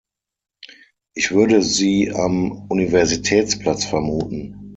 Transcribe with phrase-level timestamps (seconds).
[1.13, 4.67] Ich würde sie am Universitätsplatz vermuten.